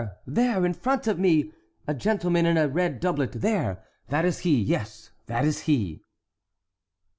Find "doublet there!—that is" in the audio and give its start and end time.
2.99-4.39